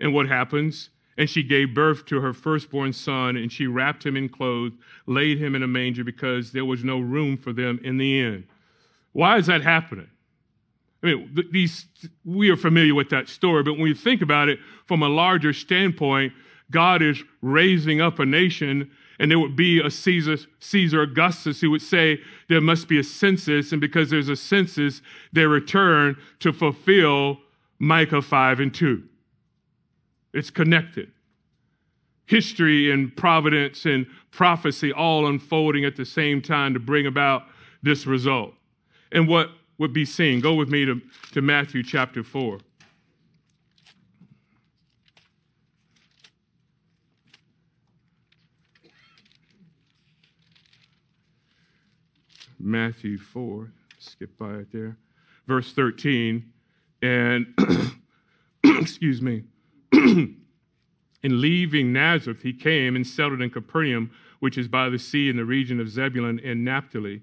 [0.00, 0.90] And what happens?
[1.18, 4.72] And she gave birth to her firstborn son, and she wrapped him in clothes,
[5.06, 8.44] laid him in a manger because there was no room for them in the inn.
[9.12, 10.08] Why is that happening?
[11.02, 11.86] I mean, these,
[12.24, 15.52] we are familiar with that story, but when you think about it from a larger
[15.52, 16.32] standpoint,
[16.70, 21.70] God is raising up a nation and there would be a Caesar, Caesar Augustus who
[21.70, 25.02] would say there must be a census, and because there's a census,
[25.32, 27.38] they return to fulfill
[27.80, 29.02] Micah 5 and 2.
[30.32, 31.12] It's connected.
[32.26, 37.44] History and providence and prophecy all unfolding at the same time to bring about
[37.82, 38.52] this result.
[39.12, 40.40] And what would be seen?
[40.40, 41.00] Go with me to,
[41.32, 42.58] to Matthew chapter 4.
[52.60, 54.98] Matthew 4, skip by it there,
[55.46, 56.52] verse 13.
[57.00, 57.54] And,
[58.64, 59.44] excuse me,
[61.22, 65.36] in leaving Nazareth, he came and settled in Capernaum, which is by the sea in
[65.36, 67.22] the region of Zebulun and Naphtali.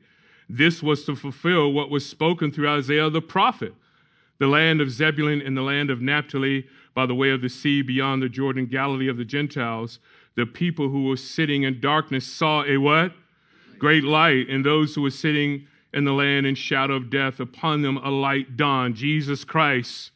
[0.50, 3.74] This was to fulfill what was spoken through Isaiah the prophet.
[4.38, 7.82] The land of Zebulun and the land of Naphtali, by the way of the sea
[7.82, 10.00] beyond the Jordan, Galilee of the Gentiles,
[10.36, 13.14] the people who were sitting in darkness saw a what?
[13.78, 17.82] great light, and those who were sitting in the land in shadow of death, upon
[17.82, 20.12] them a light dawned, Jesus Christ.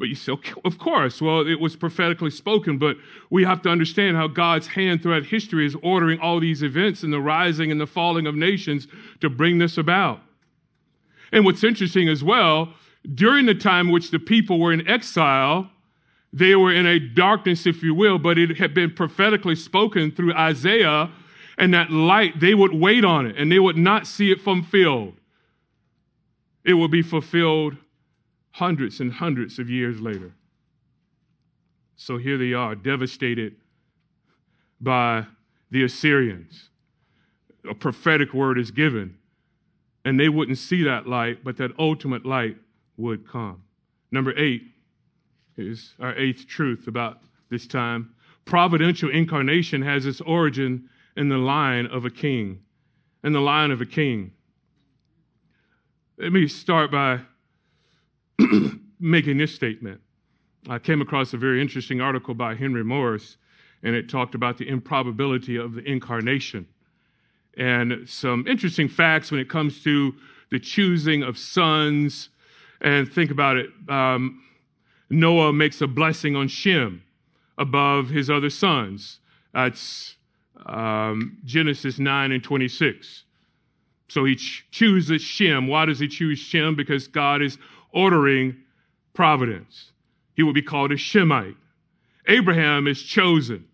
[0.00, 0.32] But you say,
[0.64, 2.96] of course, well, it was prophetically spoken, but
[3.28, 7.12] we have to understand how God's hand throughout history is ordering all these events and
[7.12, 8.88] the rising and the falling of nations
[9.20, 10.22] to bring this about.
[11.32, 12.72] And what's interesting as well,
[13.14, 15.70] during the time in which the people were in exile,
[16.32, 20.32] they were in a darkness, if you will, but it had been prophetically spoken through
[20.32, 21.10] Isaiah,
[21.58, 25.12] and that light, they would wait on it and they would not see it fulfilled.
[26.64, 27.76] It would be fulfilled
[28.52, 30.32] hundreds and hundreds of years later.
[31.96, 33.56] So here they are, devastated
[34.80, 35.26] by
[35.70, 36.70] the Assyrians.
[37.68, 39.18] A prophetic word is given,
[40.04, 42.56] and they wouldn't see that light, but that ultimate light
[42.96, 43.62] would come.
[44.10, 44.62] Number eight,
[45.60, 47.18] is our eighth truth about
[47.50, 48.14] this time.
[48.44, 52.60] Providential incarnation has its origin in the line of a king.
[53.22, 54.32] In the line of a king.
[56.18, 57.20] Let me start by
[59.00, 60.00] making this statement.
[60.68, 63.36] I came across a very interesting article by Henry Morris,
[63.82, 66.66] and it talked about the improbability of the incarnation
[67.56, 70.14] and some interesting facts when it comes to
[70.50, 72.30] the choosing of sons.
[72.80, 73.70] And think about it.
[73.88, 74.42] Um,
[75.10, 77.02] Noah makes a blessing on Shem
[77.58, 79.20] above his other sons.
[79.52, 80.16] That's
[80.64, 83.24] um, Genesis 9 and 26.
[84.08, 85.66] So he ch- chooses Shem.
[85.66, 86.74] Why does he choose Shem?
[86.74, 87.58] Because God is
[87.92, 88.56] ordering
[89.14, 89.92] providence.
[90.34, 91.56] He will be called a Shemite.
[92.26, 93.66] Abraham is chosen.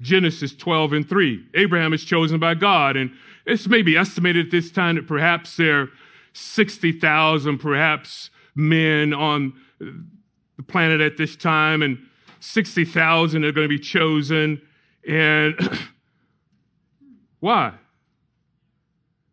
[0.00, 1.46] Genesis 12 and 3.
[1.54, 3.10] Abraham is chosen by God, and
[3.46, 5.88] it's maybe estimated at this time that perhaps there are
[6.34, 11.98] 60,000, perhaps men on the planet at this time, and
[12.40, 14.60] 60,000 are going to be chosen.
[15.08, 15.54] And
[17.40, 17.72] why?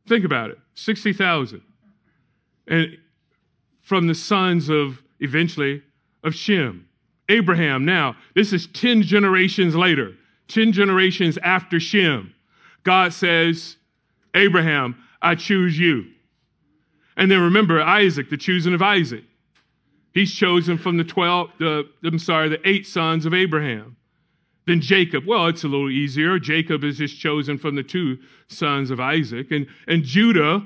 [0.07, 1.61] Think about it 60,000.
[2.67, 2.97] And
[3.81, 5.81] from the sons of, eventually,
[6.23, 6.87] of Shem.
[7.29, 10.13] Abraham, now, this is 10 generations later,
[10.47, 12.33] 10 generations after Shem.
[12.83, 13.77] God says,
[14.33, 16.05] Abraham, I choose you.
[17.15, 19.23] And then remember Isaac, the choosing of Isaac.
[20.13, 23.95] He's chosen from the 12, the, I'm sorry, the eight sons of Abraham.
[24.65, 26.39] Then Jacob, well, it's a little easier.
[26.39, 29.51] Jacob is just chosen from the two sons of Isaac.
[29.51, 30.65] And, and Judah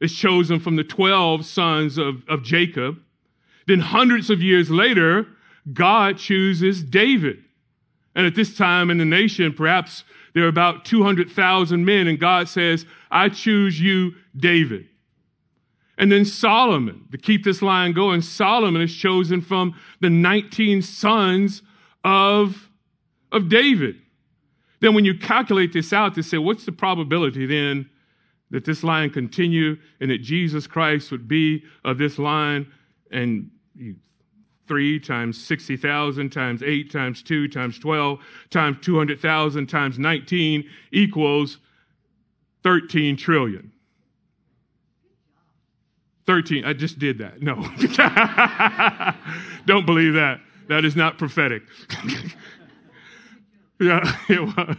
[0.00, 2.98] is chosen from the 12 sons of, of Jacob.
[3.66, 5.26] Then hundreds of years later,
[5.72, 7.44] God chooses David.
[8.14, 12.48] And at this time in the nation, perhaps there are about 200,000 men, and God
[12.48, 14.86] says, I choose you, David.
[15.98, 21.62] And then Solomon, to keep this line going, Solomon is chosen from the 19 sons
[22.04, 22.70] of,
[23.32, 23.96] of David.
[24.80, 27.90] Then when you calculate this out to say, what's the probability then
[28.50, 32.70] that this line continue and that Jesus Christ would be of this line
[33.10, 33.50] and
[34.66, 38.20] three times 60,000 times eight times two times 12
[38.50, 41.58] times 200,000 times 19 equals
[42.62, 43.72] 13 trillion.
[46.26, 46.64] 13.
[46.64, 47.42] I just did that.
[47.42, 47.56] No.
[49.66, 50.40] Don't believe that.
[50.68, 51.62] That is not prophetic.
[53.80, 54.76] yeah, it was.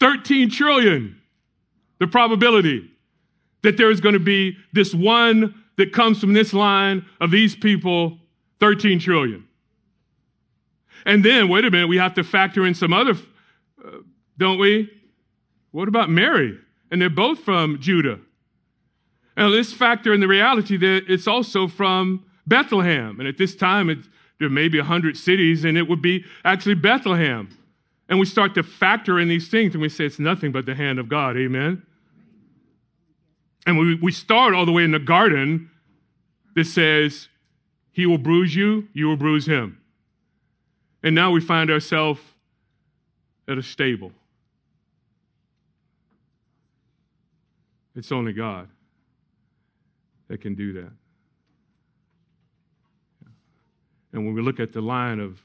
[0.00, 1.18] 13 trillion.
[1.98, 2.90] The probability
[3.64, 7.56] that there is going to be this one that comes from this line of these
[7.56, 8.18] people,
[8.60, 9.44] 13 trillion.
[11.04, 13.14] And then, wait a minute, we have to factor in some other,
[13.84, 13.98] uh,
[14.38, 14.90] don't we?
[15.72, 16.58] What about Mary?
[16.90, 18.20] And they're both from Judah.
[19.36, 23.18] Now, let's factor in the reality that it's also from Bethlehem.
[23.18, 23.98] And at this time, it,
[24.38, 27.48] there may be 100 cities, and it would be actually Bethlehem.
[28.08, 30.74] And we start to factor in these things, and we say it's nothing but the
[30.74, 31.36] hand of God.
[31.36, 31.82] Amen?
[33.66, 35.70] And we, we start all the way in the garden
[36.54, 37.28] that says,
[37.92, 39.80] He will bruise you, you will bruise him.
[41.02, 42.20] And now we find ourselves
[43.48, 44.12] at a stable.
[47.94, 48.68] It's only God
[50.28, 50.90] that can do that.
[54.12, 55.40] And when we look at the line of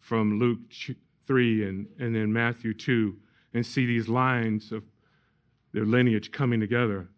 [0.00, 0.60] from Luke
[1.26, 3.16] 3 and, and then Matthew 2
[3.54, 4.84] and see these lines of
[5.72, 7.08] their lineage coming together,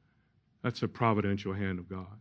[0.68, 2.18] that's a providential hand of God.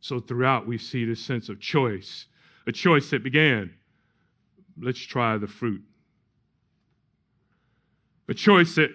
[0.00, 2.26] So throughout, we see this sense of choice,
[2.66, 3.72] a choice that began
[4.78, 5.80] let's try the fruit.
[8.28, 8.90] A choice that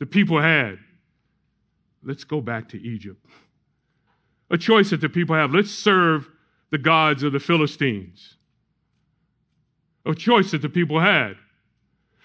[0.00, 0.78] the people had
[2.02, 3.24] let's go back to Egypt.
[4.50, 6.28] A choice that the people have let's serve
[6.72, 8.38] the gods of the Philistines.
[10.04, 11.34] A choice that the people had.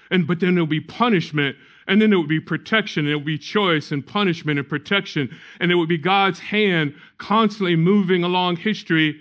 [0.10, 1.58] And but then there'll be punishment,
[1.88, 5.36] and then it would be protection, and there will be choice and punishment and protection,
[5.60, 9.20] and it would be God's hand constantly moving along history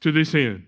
[0.00, 0.66] to this end.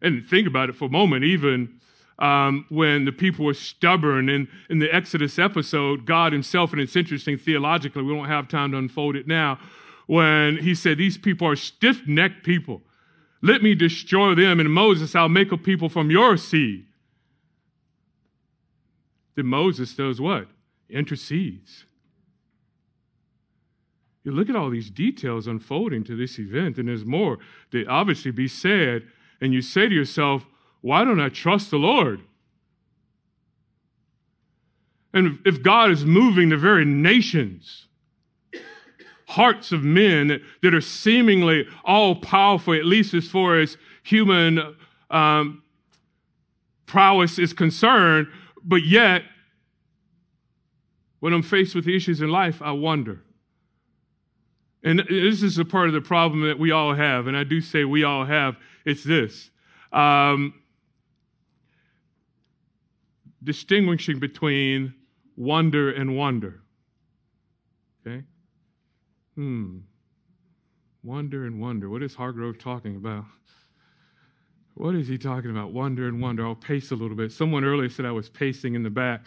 [0.00, 1.80] And think about it for a moment, even
[2.18, 6.96] um, when the people were stubborn in, in the Exodus episode, God Himself, and it's
[6.96, 9.58] interesting theologically, we don't have time to unfold it now,
[10.06, 12.82] when He said, These people are stiff necked people.
[13.42, 14.60] Let me destroy them.
[14.60, 16.86] And Moses, I'll make a people from your seed.
[19.34, 20.48] Then Moses does what?
[20.88, 21.84] Intercedes.
[24.24, 27.38] You look at all these details unfolding to this event, and there's more
[27.72, 29.02] that obviously be said,
[29.40, 30.46] and you say to yourself,
[30.80, 32.20] why don't I trust the Lord?
[35.14, 37.86] And if God is moving the very nations,
[39.26, 44.76] hearts of men that, are seemingly all powerful, at least as far as human
[45.10, 45.62] um,
[46.86, 48.28] prowess is concerned,
[48.64, 49.22] but yet,
[51.20, 53.22] when I'm faced with issues in life, I wonder.
[54.84, 57.60] And this is a part of the problem that we all have, and I do
[57.60, 58.56] say we all have.
[58.84, 59.50] It's this
[59.92, 60.54] um,
[63.42, 64.94] distinguishing between
[65.36, 66.62] wonder and wonder.
[68.04, 68.24] Okay?
[69.36, 69.78] Hmm.
[71.04, 71.88] Wonder and wonder.
[71.88, 73.24] What is Hargrove talking about?
[74.74, 75.72] What is he talking about?
[75.72, 76.46] Wonder and wonder.
[76.46, 77.32] I'll pace a little bit.
[77.32, 79.26] Someone earlier said I was pacing in the back,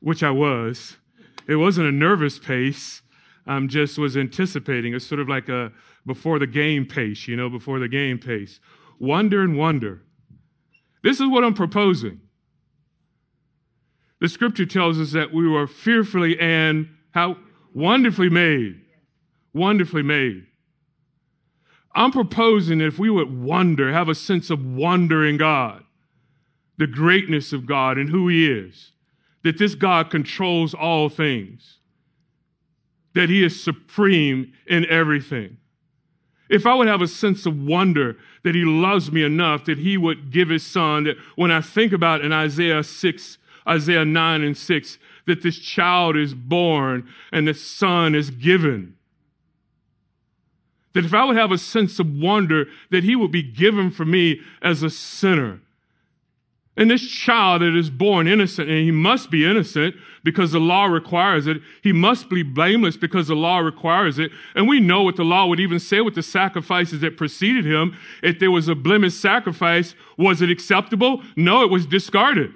[0.00, 0.96] which I was.
[1.48, 3.02] It wasn't a nervous pace.
[3.46, 4.94] I just was anticipating.
[4.94, 5.72] It's sort of like a
[6.04, 8.60] before the game pace, you know, before the game pace.
[8.98, 10.02] Wonder and wonder.
[11.02, 12.20] This is what I'm proposing.
[14.20, 17.36] The scripture tells us that we were fearfully and how
[17.74, 18.80] wonderfully made.
[19.52, 20.46] Wonderfully made.
[21.96, 25.82] I'm proposing that if we would wonder, have a sense of wonder in God,
[26.76, 28.92] the greatness of God and who He is,
[29.42, 31.78] that this God controls all things,
[33.14, 35.56] that He is supreme in everything.
[36.50, 39.96] If I would have a sense of wonder that He loves me enough that He
[39.96, 44.56] would give His Son, that when I think about in Isaiah 6, Isaiah 9 and
[44.56, 48.95] 6, that this child is born and the Son is given
[50.96, 54.06] that if I would have a sense of wonder that he would be given for
[54.06, 55.60] me as a sinner.
[56.74, 59.94] And this child that is born innocent, and he must be innocent
[60.24, 61.58] because the law requires it.
[61.82, 64.30] He must be blameless because the law requires it.
[64.54, 67.94] And we know what the law would even say with the sacrifices that preceded him.
[68.22, 71.22] If there was a blemish sacrifice, was it acceptable?
[71.36, 72.52] No, it was discarded.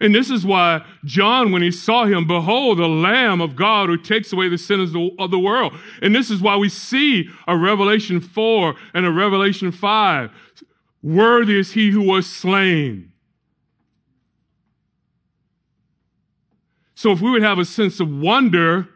[0.00, 3.98] And this is why John, when he saw him, behold, the Lamb of God who
[3.98, 5.74] takes away the sins of the world.
[6.00, 10.30] And this is why we see a Revelation 4 and a Revelation 5.
[11.02, 13.12] Worthy is he who was slain.
[16.94, 18.88] So if we would have a sense of wonder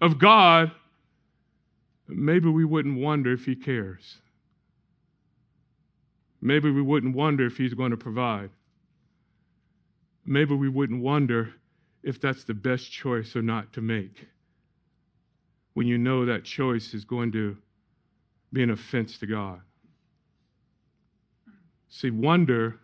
[0.00, 0.72] of God,
[2.08, 4.18] maybe we wouldn't wonder if he cares.
[6.40, 8.50] Maybe we wouldn't wonder if he's going to provide
[10.30, 11.52] maybe we wouldn't wonder
[12.04, 14.28] if that's the best choice or not to make.
[15.74, 17.56] When you know that choice is going to
[18.52, 19.60] be an offense to God.
[21.88, 22.78] See, wonder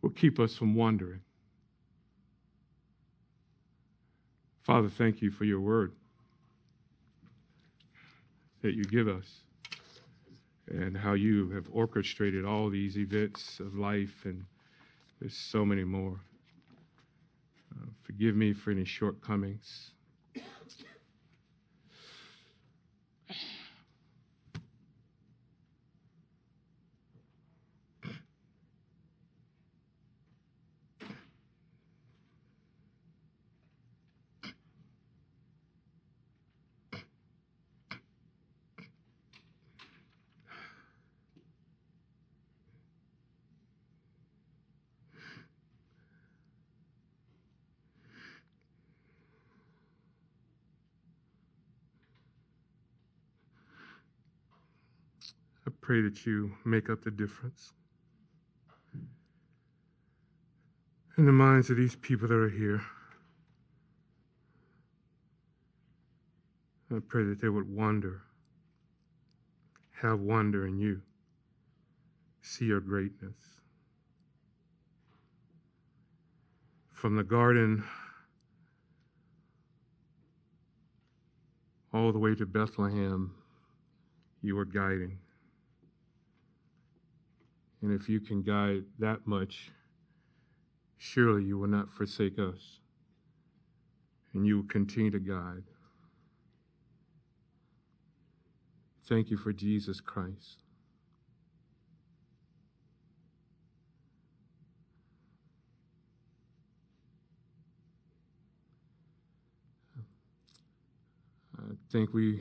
[0.00, 1.20] will keep us from wondering.
[4.62, 5.92] Father, thank you for your word
[8.62, 9.43] that you give us
[10.68, 14.44] and how you have orchestrated all these events of life, and
[15.20, 16.20] there's so many more.
[17.72, 19.93] Uh, forgive me for any shortcomings.
[55.66, 57.72] I pray that you make up the difference
[61.16, 62.82] in the minds of these people that are here.
[66.94, 68.22] I pray that they would wonder,
[70.00, 71.00] have wonder in you,
[72.42, 73.34] see your greatness.
[76.92, 77.84] From the garden
[81.92, 83.34] all the way to Bethlehem,
[84.42, 85.18] you are guiding.
[87.84, 89.70] And if you can guide that much,
[90.96, 92.78] surely you will not forsake us.
[94.32, 95.64] And you will continue to guide.
[99.06, 100.62] Thank you for Jesus Christ.
[111.58, 112.40] I think we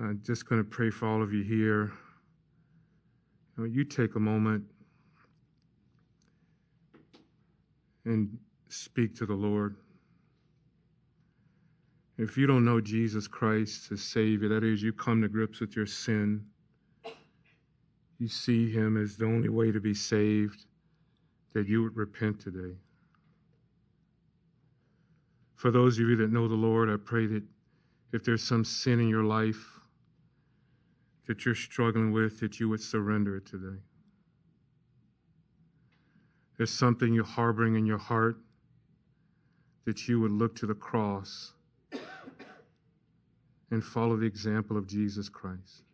[0.00, 1.92] are just going to pray for all of you here.
[3.66, 4.64] You, take a moment
[8.04, 8.38] and
[8.68, 9.76] speak to the Lord.
[12.18, 15.74] If you don't know Jesus Christ as Savior, that is, you come to grips with
[15.74, 16.44] your sin,
[18.18, 20.66] you see Him as the only way to be saved,
[21.54, 22.76] that you would repent today.
[25.56, 27.42] For those of you that know the Lord, I pray that
[28.12, 29.79] if there's some sin in your life
[31.30, 33.78] that you're struggling with, that you would surrender it today.
[36.56, 38.38] There's something you're harboring in your heart
[39.84, 41.52] that you would look to the cross
[43.70, 45.84] and follow the example of Jesus Christ.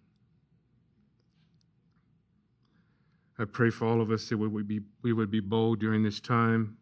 [3.39, 6.03] I pray for all of us that we would be, we would be bold during
[6.03, 6.79] this time.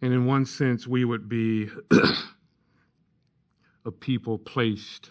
[0.00, 1.68] And in one sense, we would be
[3.84, 5.10] a people placed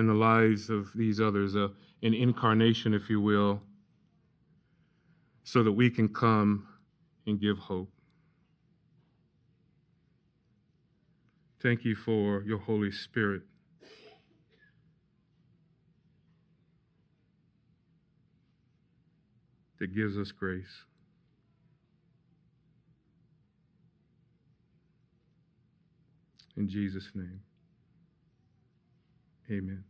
[0.00, 1.68] in the lives of these others, uh,
[2.02, 3.60] an incarnation, if you will,
[5.44, 6.66] so that we can come
[7.26, 7.90] and give hope.
[11.62, 13.42] Thank you for your Holy Spirit.
[19.78, 20.84] That gives us grace.
[26.56, 27.40] In Jesus' name.
[29.50, 29.89] Amen.